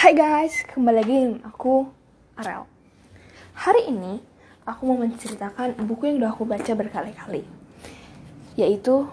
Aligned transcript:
Hai 0.00 0.16
guys, 0.16 0.64
kembali 0.64 0.96
lagi 0.96 1.12
dengan 1.12 1.44
aku 1.44 1.84
Arel. 2.40 2.64
Hari 3.52 3.92
ini 3.92 4.16
aku 4.64 4.88
mau 4.88 4.96
menceritakan 4.96 5.76
buku 5.84 6.08
yang 6.08 6.24
udah 6.24 6.32
aku 6.32 6.48
baca 6.48 6.72
berkali-kali, 6.72 7.44
yaitu 8.56 9.04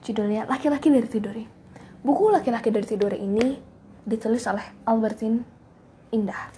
judulnya 0.00 0.48
Laki-laki 0.48 0.88
dari 0.88 1.04
Tidore. 1.04 1.44
Buku 2.00 2.32
Laki-laki 2.32 2.72
dari 2.72 2.88
Tidore 2.88 3.20
ini 3.20 3.60
ditulis 4.08 4.48
oleh 4.48 4.64
Albertine 4.88 5.44
Indah. 6.16 6.48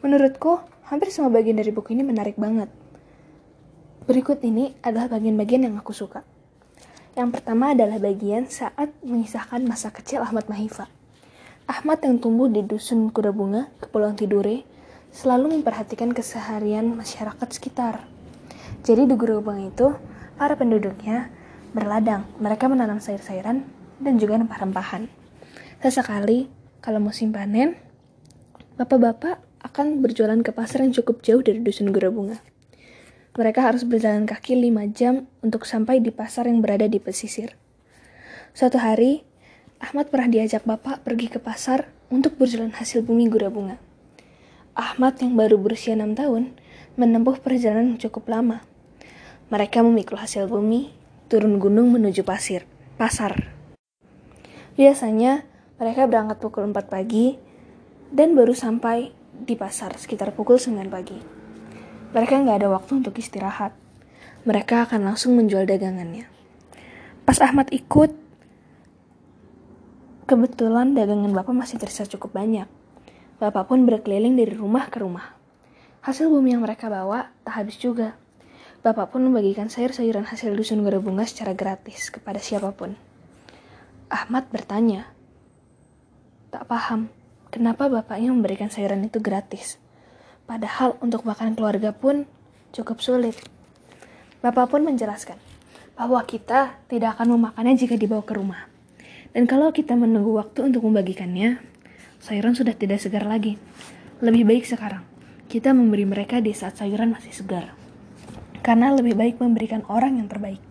Menurutku, 0.00 0.64
hampir 0.88 1.12
semua 1.12 1.28
bagian 1.28 1.60
dari 1.60 1.68
buku 1.68 1.92
ini 1.92 2.00
menarik 2.00 2.40
banget. 2.40 2.72
Berikut 4.08 4.40
ini 4.40 4.72
adalah 4.80 5.12
bagian-bagian 5.20 5.68
yang 5.68 5.76
aku 5.76 5.92
suka. 5.92 6.24
Yang 7.16 7.40
pertama 7.40 7.72
adalah 7.72 7.96
bagian 7.96 8.44
saat 8.44 8.92
mengisahkan 9.00 9.64
masa 9.64 9.88
kecil 9.88 10.20
Ahmad 10.20 10.52
Mahifa. 10.52 10.84
Ahmad 11.64 12.04
yang 12.04 12.20
tumbuh 12.20 12.44
di 12.44 12.60
dusun 12.60 13.08
Kuda 13.08 13.32
Bunga, 13.32 13.72
Kepulauan 13.80 14.20
Tidore, 14.20 14.68
selalu 15.16 15.56
memperhatikan 15.56 16.12
keseharian 16.12 16.92
masyarakat 16.92 17.48
sekitar. 17.48 18.04
Jadi 18.84 19.08
di 19.08 19.16
Kuda 19.16 19.40
Bunga 19.40 19.64
itu, 19.64 19.96
para 20.36 20.60
penduduknya 20.60 21.32
berladang. 21.72 22.28
Mereka 22.36 22.68
menanam 22.68 23.00
sayur-sayuran 23.00 23.64
dan 23.96 24.14
juga 24.20 24.36
rempah-rempahan. 24.36 25.08
Sesekali, 25.80 26.52
kalau 26.84 27.00
musim 27.00 27.32
panen, 27.32 27.80
bapak-bapak 28.76 29.40
akan 29.64 30.04
berjualan 30.04 30.36
ke 30.44 30.52
pasar 30.52 30.84
yang 30.84 30.92
cukup 30.92 31.24
jauh 31.24 31.40
dari 31.40 31.64
dusun 31.64 31.88
Kuda 31.96 32.12
Bunga. 32.12 32.44
Mereka 33.36 33.60
harus 33.60 33.84
berjalan 33.84 34.24
kaki 34.24 34.56
5 34.56 34.96
jam 34.96 35.28
untuk 35.44 35.68
sampai 35.68 36.00
di 36.00 36.08
pasar 36.08 36.48
yang 36.48 36.64
berada 36.64 36.88
di 36.88 36.96
pesisir. 36.96 37.52
Suatu 38.56 38.80
hari, 38.80 39.28
Ahmad 39.76 40.08
pernah 40.08 40.32
diajak 40.32 40.64
bapak 40.64 41.04
pergi 41.04 41.28
ke 41.28 41.36
pasar 41.36 41.92
untuk 42.08 42.40
berjalan 42.40 42.72
hasil 42.72 43.04
bumi 43.04 43.28
gura 43.28 43.52
bunga. 43.52 43.76
Ahmad 44.72 45.20
yang 45.20 45.36
baru 45.36 45.60
berusia 45.60 45.92
6 45.92 46.16
tahun 46.16 46.56
menempuh 46.96 47.44
perjalanan 47.44 48.00
cukup 48.00 48.24
lama. 48.32 48.64
Mereka 49.52 49.84
memikul 49.84 50.16
hasil 50.16 50.48
bumi, 50.48 50.96
turun 51.28 51.60
gunung 51.60 51.92
menuju 51.92 52.24
pasir, 52.24 52.64
pasar. 52.96 53.52
Biasanya, 54.80 55.44
mereka 55.76 56.08
berangkat 56.08 56.40
pukul 56.40 56.72
4 56.72 56.88
pagi 56.88 57.36
dan 58.08 58.32
baru 58.32 58.56
sampai 58.56 59.12
di 59.36 59.60
pasar 59.60 59.92
sekitar 60.00 60.32
pukul 60.32 60.56
9 60.56 60.88
pagi. 60.88 61.35
Mereka 62.14 62.46
nggak 62.46 62.62
ada 62.62 62.68
waktu 62.70 63.02
untuk 63.02 63.18
istirahat. 63.18 63.74
Mereka 64.46 64.86
akan 64.86 65.02
langsung 65.02 65.34
menjual 65.34 65.66
dagangannya. 65.66 66.30
Pas 67.26 67.42
Ahmad 67.42 67.66
ikut, 67.74 68.14
kebetulan 70.30 70.94
dagangan 70.94 71.34
Bapak 71.34 71.50
masih 71.50 71.82
tersisa 71.82 72.06
cukup 72.06 72.38
banyak. 72.38 72.70
Bapak 73.42 73.66
pun 73.66 73.82
berkeliling 73.82 74.38
dari 74.38 74.54
rumah 74.54 74.86
ke 74.86 75.02
rumah. 75.02 75.34
Hasil 76.06 76.30
bumi 76.30 76.54
yang 76.54 76.62
mereka 76.62 76.86
bawa 76.86 77.34
tak 77.42 77.66
habis 77.66 77.76
juga. 77.82 78.14
Bapak 78.86 79.10
pun 79.10 79.26
membagikan 79.26 79.66
sayur-sayuran 79.66 80.30
hasil 80.30 80.54
dusun 80.54 80.86
bunga 80.86 81.26
secara 81.26 81.50
gratis 81.58 82.14
kepada 82.14 82.38
siapa 82.38 82.70
pun. 82.70 82.94
Ahmad 84.06 84.46
bertanya, 84.54 85.10
tak 86.54 86.70
paham 86.70 87.10
kenapa 87.50 87.90
bapaknya 87.90 88.30
memberikan 88.30 88.70
sayuran 88.70 89.02
itu 89.02 89.18
gratis. 89.18 89.82
Padahal 90.46 90.94
untuk 91.02 91.26
makan 91.26 91.58
keluarga 91.58 91.90
pun 91.90 92.22
cukup 92.70 93.02
sulit. 93.02 93.34
Bapak 94.38 94.70
pun 94.70 94.86
menjelaskan 94.86 95.34
bahwa 95.98 96.22
kita 96.22 96.78
tidak 96.86 97.18
akan 97.18 97.34
memakannya 97.34 97.74
jika 97.74 97.98
dibawa 97.98 98.22
ke 98.22 98.38
rumah. 98.38 98.70
Dan 99.34 99.50
kalau 99.50 99.74
kita 99.74 99.98
menunggu 99.98 100.38
waktu 100.38 100.70
untuk 100.70 100.86
membagikannya, 100.86 101.58
sayuran 102.22 102.54
sudah 102.54 102.72
tidak 102.78 103.02
segar 103.02 103.26
lagi. 103.26 103.58
Lebih 104.22 104.48
baik 104.48 104.64
sekarang, 104.64 105.02
kita 105.50 105.74
memberi 105.74 106.06
mereka 106.06 106.38
di 106.38 106.54
saat 106.54 106.78
sayuran 106.78 107.12
masih 107.12 107.34
segar. 107.34 107.74
Karena 108.62 108.94
lebih 108.94 109.18
baik 109.18 109.42
memberikan 109.42 109.82
orang 109.90 110.22
yang 110.22 110.30
terbaik. 110.30 110.62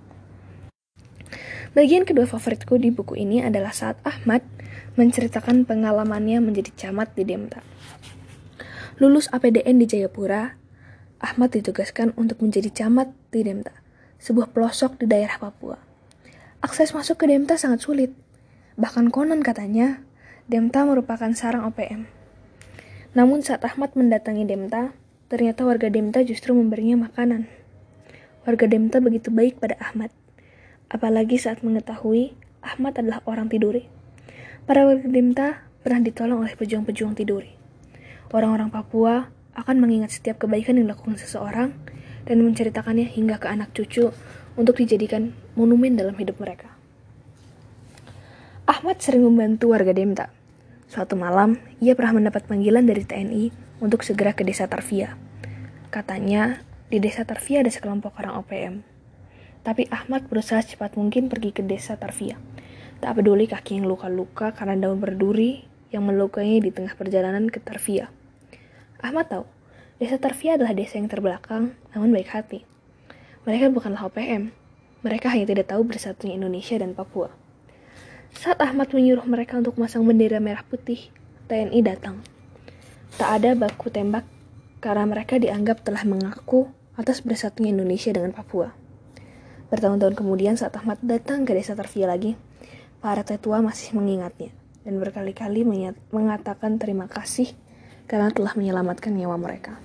Bagian 1.76 2.08
kedua 2.08 2.24
favoritku 2.24 2.80
di 2.80 2.88
buku 2.88 3.20
ini 3.20 3.44
adalah 3.44 3.76
saat 3.76 4.00
Ahmad 4.08 4.40
menceritakan 4.96 5.68
pengalamannya 5.68 6.40
menjadi 6.40 6.72
camat 6.72 7.12
di 7.12 7.28
Demta. 7.28 7.60
Lulus 8.96 9.28
APDN 9.28 9.84
di 9.84 9.92
Jayapura, 9.92 10.56
Ahmad 11.20 11.52
ditugaskan 11.52 12.16
untuk 12.16 12.40
menjadi 12.40 12.72
camat 12.72 13.12
di 13.28 13.44
Demta, 13.44 13.76
sebuah 14.24 14.56
pelosok 14.56 15.04
di 15.04 15.12
daerah 15.12 15.36
Papua. 15.36 15.76
Akses 16.64 16.96
masuk 16.96 17.20
ke 17.20 17.28
Demta 17.28 17.60
sangat 17.60 17.84
sulit. 17.84 18.16
Bahkan 18.80 19.12
konon 19.12 19.44
katanya, 19.44 20.00
Demta 20.48 20.88
merupakan 20.88 21.28
sarang 21.36 21.68
OPM. 21.68 22.08
Namun 23.20 23.44
saat 23.44 23.68
Ahmad 23.68 23.92
mendatangi 24.00 24.48
Demta, 24.48 24.96
ternyata 25.28 25.68
warga 25.68 25.92
Demta 25.92 26.24
justru 26.24 26.56
memberinya 26.56 27.12
makanan. 27.12 27.52
Warga 28.48 28.64
Demta 28.64 29.04
begitu 29.04 29.28
baik 29.28 29.60
pada 29.60 29.76
Ahmad. 29.84 30.08
Apalagi 30.88 31.36
saat 31.36 31.68
mengetahui 31.68 32.32
Ahmad 32.64 32.96
adalah 32.96 33.20
orang 33.28 33.52
Tiduri. 33.52 33.92
Para 34.64 34.88
warga 34.88 35.12
Demta 35.12 35.68
pernah 35.84 36.00
ditolong 36.00 36.48
oleh 36.48 36.56
pejuang-pejuang 36.56 37.12
Tiduri. 37.20 37.55
Orang-orang 38.36 38.68
Papua 38.68 39.32
akan 39.56 39.80
mengingat 39.80 40.12
setiap 40.12 40.44
kebaikan 40.44 40.76
yang 40.76 40.92
dilakukan 40.92 41.16
seseorang 41.16 41.72
dan 42.28 42.44
menceritakannya 42.44 43.08
hingga 43.08 43.40
ke 43.40 43.48
anak 43.48 43.72
cucu 43.72 44.12
untuk 44.60 44.76
dijadikan 44.76 45.32
monumen 45.56 45.96
dalam 45.96 46.20
hidup 46.20 46.44
mereka. 46.44 46.68
Ahmad 48.68 49.00
sering 49.00 49.24
membantu 49.24 49.72
warga 49.72 49.96
Demta. 49.96 50.28
Suatu 50.92 51.16
malam, 51.16 51.64
ia 51.80 51.96
pernah 51.96 52.20
mendapat 52.20 52.44
panggilan 52.44 52.84
dari 52.84 53.08
TNI 53.08 53.56
untuk 53.80 54.04
segera 54.04 54.36
ke 54.36 54.44
desa 54.44 54.68
Tarvia. 54.68 55.16
Katanya, 55.88 56.60
di 56.92 57.00
desa 57.00 57.24
Tarvia 57.24 57.64
ada 57.64 57.72
sekelompok 57.72 58.20
orang 58.20 58.36
OPM. 58.44 58.84
Tapi 59.64 59.88
Ahmad 59.88 60.28
berusaha 60.28 60.60
secepat 60.60 61.00
mungkin 61.00 61.32
pergi 61.32 61.56
ke 61.56 61.64
desa 61.64 61.96
Tarvia. 61.96 62.36
Tak 63.00 63.16
peduli 63.16 63.48
kaki 63.48 63.80
yang 63.80 63.88
luka-luka 63.88 64.52
karena 64.52 64.76
daun 64.76 65.00
berduri 65.00 65.64
yang 65.96 66.04
melukainya 66.04 66.68
di 66.68 66.76
tengah 66.76 67.00
perjalanan 67.00 67.48
ke 67.48 67.64
Tarvia. 67.64 68.12
Ahmad 69.04 69.28
tahu, 69.28 69.44
desa 70.00 70.16
Tarvia 70.16 70.56
adalah 70.56 70.72
desa 70.72 70.96
yang 70.96 71.12
terbelakang, 71.12 71.76
namun 71.92 72.16
baik 72.16 72.32
hati. 72.32 72.64
Mereka 73.44 73.76
bukanlah 73.76 74.08
OPM, 74.08 74.56
mereka 75.04 75.28
hanya 75.36 75.52
tidak 75.52 75.68
tahu 75.70 75.84
bersatunya 75.84 76.40
Indonesia 76.40 76.80
dan 76.80 76.96
Papua. 76.96 77.30
Saat 78.36 78.64
Ahmad 78.64 78.96
menyuruh 78.96 79.28
mereka 79.28 79.60
untuk 79.60 79.76
memasang 79.76 80.08
bendera 80.08 80.40
merah 80.40 80.64
putih, 80.64 81.12
TNI 81.52 81.80
datang. 81.84 82.24
Tak 83.20 83.30
ada 83.42 83.52
baku 83.56 83.92
tembak 83.92 84.24
karena 84.80 85.04
mereka 85.08 85.40
dianggap 85.40 85.84
telah 85.84 86.04
mengaku 86.08 86.72
atas 86.96 87.20
bersatunya 87.20 87.76
Indonesia 87.76 88.16
dengan 88.16 88.32
Papua. 88.32 88.72
Bertahun-tahun 89.72 90.16
kemudian 90.16 90.56
saat 90.56 90.76
Ahmad 90.80 91.04
datang 91.04 91.44
ke 91.44 91.52
desa 91.52 91.76
Tarvia 91.76 92.08
lagi, 92.08 92.40
para 93.04 93.28
tetua 93.28 93.60
masih 93.60 93.92
mengingatnya 93.96 94.56
dan 94.86 95.02
berkali-kali 95.02 95.66
mengatakan 96.14 96.78
terima 96.78 97.10
kasih 97.10 97.52
karena 98.06 98.30
telah 98.34 98.54
menyelamatkan 98.54 99.14
nyawa 99.14 99.38
mereka. 99.38 99.78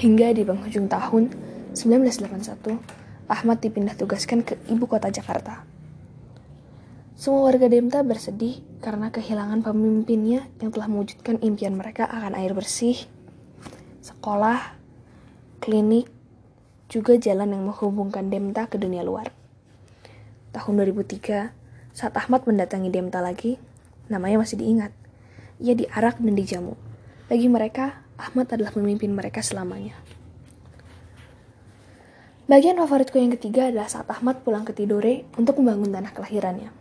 Hingga 0.00 0.32
di 0.36 0.42
penghujung 0.44 0.88
tahun 0.88 1.32
1981, 1.76 2.80
Ahmad 3.28 3.58
dipindah 3.64 3.96
tugaskan 3.96 4.44
ke 4.44 4.60
ibu 4.68 4.84
kota 4.84 5.08
Jakarta. 5.08 5.64
Semua 7.16 7.48
warga 7.48 7.70
Demta 7.70 8.02
bersedih 8.02 8.60
karena 8.82 9.14
kehilangan 9.14 9.62
pemimpinnya 9.62 10.48
yang 10.58 10.74
telah 10.74 10.90
mewujudkan 10.90 11.38
impian 11.38 11.76
mereka 11.78 12.08
akan 12.08 12.34
air 12.34 12.50
bersih, 12.50 12.98
sekolah, 14.02 14.74
klinik, 15.62 16.10
juga 16.90 17.16
jalan 17.16 17.56
yang 17.56 17.62
menghubungkan 17.64 18.28
Demta 18.28 18.66
ke 18.68 18.76
dunia 18.76 19.06
luar. 19.06 19.30
Tahun 20.52 20.72
2003, 20.76 21.96
saat 21.96 22.12
Ahmad 22.18 22.44
mendatangi 22.44 22.92
Demta 22.92 23.24
lagi, 23.24 23.56
namanya 24.12 24.44
masih 24.44 24.60
diingat 24.60 24.92
ia 25.62 25.78
diarak 25.78 26.18
dan 26.18 26.34
dijamu. 26.34 26.74
Bagi 27.30 27.46
mereka, 27.46 28.02
Ahmad 28.18 28.50
adalah 28.50 28.74
pemimpin 28.74 29.14
mereka 29.14 29.40
selamanya. 29.40 29.94
Bagian 32.50 32.76
favoritku 32.76 33.16
yang 33.16 33.30
ketiga 33.38 33.70
adalah 33.70 33.86
saat 33.86 34.10
Ahmad 34.10 34.42
pulang 34.42 34.66
ke 34.66 34.74
Tidore 34.74 35.24
untuk 35.38 35.62
membangun 35.62 35.94
tanah 35.94 36.10
kelahirannya. 36.10 36.74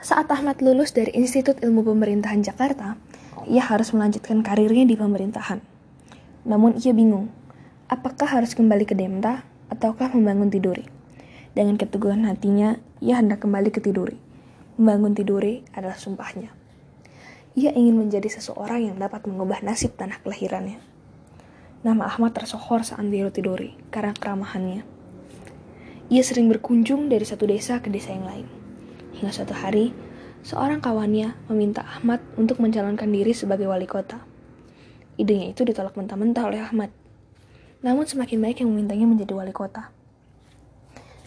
Saat 0.00 0.32
Ahmad 0.32 0.62
lulus 0.64 0.96
dari 0.96 1.12
Institut 1.12 1.60
Ilmu 1.60 1.84
Pemerintahan 1.84 2.40
Jakarta, 2.40 2.96
ia 3.44 3.60
harus 3.60 3.92
melanjutkan 3.92 4.40
karirnya 4.40 4.88
di 4.88 4.96
pemerintahan. 4.96 5.60
Namun 6.48 6.78
ia 6.80 6.94
bingung, 6.96 7.28
apakah 7.90 8.30
harus 8.30 8.56
kembali 8.56 8.88
ke 8.88 8.96
Demta 8.96 9.44
ataukah 9.68 10.14
membangun 10.14 10.48
Tidore. 10.48 10.88
Dengan 11.52 11.74
keteguhan 11.76 12.24
hatinya, 12.24 12.78
ia 13.02 13.18
hendak 13.18 13.42
kembali 13.44 13.74
ke 13.74 13.82
Tidore. 13.82 14.16
Membangun 14.80 15.12
Tidore 15.12 15.66
adalah 15.74 15.98
sumpahnya. 15.98 16.59
Ia 17.58 17.74
ingin 17.74 17.98
menjadi 17.98 18.30
seseorang 18.30 18.86
yang 18.86 18.96
dapat 19.02 19.26
mengubah 19.26 19.58
nasib 19.66 19.98
tanah 19.98 20.22
kelahirannya. 20.22 20.78
Nama 21.82 22.06
Ahmad 22.06 22.30
tersohor 22.30 22.86
saat 22.86 23.02
di 23.10 23.18
Tidore 23.26 23.74
karena 23.90 24.14
keramahannya. 24.14 24.86
Ia 26.14 26.22
sering 26.22 26.46
berkunjung 26.46 27.10
dari 27.10 27.26
satu 27.26 27.50
desa 27.50 27.82
ke 27.82 27.90
desa 27.90 28.14
yang 28.14 28.22
lain. 28.22 28.46
Hingga 29.18 29.34
suatu 29.34 29.50
hari, 29.58 29.90
seorang 30.46 30.78
kawannya 30.78 31.34
meminta 31.50 31.82
Ahmad 31.82 32.22
untuk 32.38 32.62
mencalonkan 32.62 33.10
diri 33.10 33.34
sebagai 33.34 33.66
wali 33.66 33.90
kota. 33.90 34.22
Idenya 35.18 35.50
itu 35.50 35.66
ditolak 35.66 35.98
mentah-mentah 35.98 36.46
oleh 36.46 36.62
Ahmad. 36.62 36.94
Namun 37.82 38.06
semakin 38.06 38.38
baik 38.46 38.62
yang 38.62 38.70
memintanya 38.70 39.10
menjadi 39.10 39.34
wali 39.34 39.50
kota. 39.50 39.90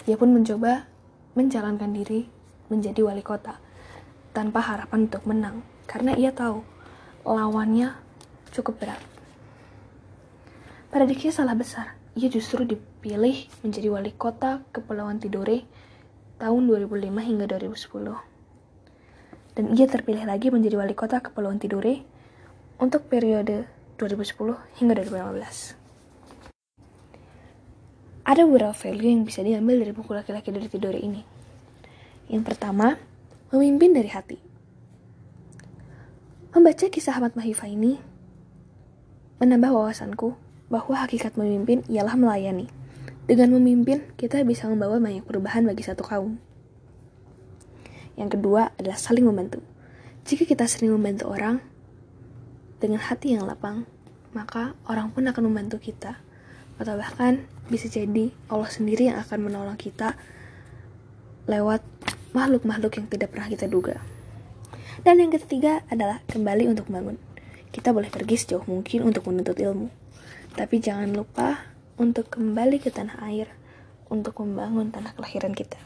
Ia 0.07 0.15
pun 0.15 0.31
mencoba 0.31 0.87
mencalonkan 1.35 1.91
diri 1.91 2.31
menjadi 2.71 3.03
wali 3.03 3.19
kota 3.19 3.59
tanpa 4.31 4.63
harapan 4.63 5.11
untuk 5.11 5.27
menang 5.27 5.72
karena 5.93 6.17
ia 6.17 6.33
tahu 6.33 6.65
lawannya 7.21 7.93
cukup 8.49 8.81
berat. 8.81 8.97
Prediksinya 10.89 11.45
salah 11.45 11.53
besar. 11.53 11.93
Ia 12.17 12.33
justru 12.33 12.65
dipilih 12.65 13.45
menjadi 13.61 13.93
wali 13.93 14.09
kota 14.09 14.65
Kepulauan 14.73 15.21
Tidore 15.21 15.69
tahun 16.41 16.65
2005 16.65 17.29
hingga 17.29 17.45
2010. 17.45 19.53
Dan 19.53 19.77
ia 19.77 19.85
terpilih 19.85 20.25
lagi 20.25 20.49
menjadi 20.49 20.81
wali 20.81 20.97
kota 20.97 21.21
Kepulauan 21.21 21.61
Tidore 21.61 22.01
untuk 22.81 23.05
periode 23.05 23.69
2010 24.01 24.81
hingga 24.81 24.97
2015. 24.97 25.77
Ada 28.25 28.49
beberapa 28.49 28.73
value 28.73 29.13
yang 29.13 29.29
bisa 29.29 29.45
diambil 29.45 29.85
dari 29.85 29.93
buku 29.93 30.09
laki-laki 30.09 30.49
dari 30.49 30.65
Tidore 30.65 30.97
ini. 30.97 31.21
Yang 32.33 32.49
pertama, 32.49 32.97
memimpin 33.53 33.93
dari 33.93 34.09
hati. 34.09 34.52
Membaca 36.53 36.85
kisah 36.85 37.17
Ahmad 37.17 37.33
Mahifah 37.33 37.65
ini 37.65 37.97
menambah 39.41 39.73
wawasanku 39.73 40.37
bahwa 40.69 41.01
hakikat 41.01 41.33
memimpin 41.33 41.81
ialah 41.89 42.13
melayani. 42.13 42.69
Dengan 43.25 43.57
memimpin, 43.57 44.05
kita 44.21 44.45
bisa 44.45 44.69
membawa 44.69 45.01
banyak 45.01 45.25
perubahan 45.25 45.65
bagi 45.65 45.81
satu 45.81 46.05
kaum. 46.05 46.37
Yang 48.13 48.37
kedua 48.37 48.69
adalah 48.77 49.01
saling 49.01 49.25
membantu. 49.25 49.65
Jika 50.29 50.45
kita 50.45 50.69
sering 50.69 50.93
membantu 50.93 51.33
orang 51.33 51.57
dengan 52.77 53.01
hati 53.01 53.33
yang 53.33 53.49
lapang, 53.49 53.89
maka 54.37 54.77
orang 54.85 55.09
pun 55.09 55.25
akan 55.25 55.49
membantu 55.49 55.81
kita. 55.81 56.21
Atau 56.77 56.93
bahkan 57.01 57.49
bisa 57.65 57.89
jadi 57.89 58.29
Allah 58.53 58.69
sendiri 58.69 59.09
yang 59.09 59.17
akan 59.17 59.49
menolong 59.49 59.77
kita 59.81 60.13
lewat 61.49 61.81
makhluk-makhluk 62.37 62.93
yang 63.01 63.09
tidak 63.09 63.33
pernah 63.33 63.49
kita 63.49 63.65
duga. 63.65 63.97
Dan 65.01 65.17
yang 65.17 65.33
ketiga 65.33 65.81
adalah 65.89 66.21
kembali 66.29 66.69
untuk 66.69 66.93
membangun. 66.93 67.17
Kita 67.73 67.89
boleh 67.89 68.13
pergi 68.13 68.37
sejauh 68.37 68.69
mungkin 68.69 69.09
untuk 69.09 69.25
menuntut 69.25 69.57
ilmu. 69.57 69.89
Tapi 70.53 70.77
jangan 70.77 71.09
lupa 71.09 71.73
untuk 71.97 72.29
kembali 72.29 72.77
ke 72.77 72.93
tanah 72.93 73.17
air 73.25 73.49
untuk 74.13 74.37
membangun 74.45 74.93
tanah 74.93 75.17
kelahiran 75.17 75.57
kita. 75.57 75.81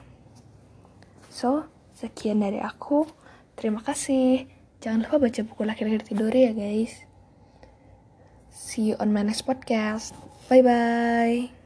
So, 1.32 1.72
sekian 1.96 2.44
dari 2.44 2.60
aku. 2.60 3.08
Terima 3.56 3.80
kasih. 3.80 4.52
Jangan 4.84 5.08
lupa 5.08 5.24
baca 5.24 5.40
buku 5.48 5.62
Laki-Laki 5.64 6.12
Tidur 6.12 6.34
ya 6.36 6.52
guys. 6.52 7.08
See 8.52 8.92
you 8.92 8.96
on 9.00 9.16
my 9.16 9.24
next 9.24 9.48
podcast. 9.48 10.12
Bye-bye. 10.52 11.57